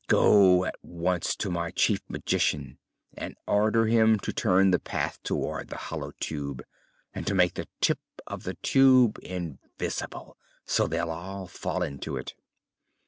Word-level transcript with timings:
Go 0.07 0.65
at 0.65 0.77
once 0.81 1.35
to 1.35 1.51
my 1.51 1.69
Chief 1.69 2.01
Magician 2.09 2.79
and 3.15 3.35
order 3.45 3.85
him 3.85 4.17
to 4.21 4.33
turn 4.33 4.71
the 4.71 4.79
path 4.79 5.19
toward 5.21 5.67
the 5.67 5.77
Hollow 5.77 6.11
Tube, 6.19 6.63
and 7.13 7.27
to 7.27 7.35
make 7.35 7.53
the 7.53 7.67
tip 7.81 7.99
of 8.25 8.41
the 8.41 8.55
Tube 8.63 9.19
invisible, 9.21 10.37
so 10.65 10.87
they'll 10.87 11.11
all 11.11 11.45
fall 11.45 11.83
into 11.83 12.17
it." 12.17 12.33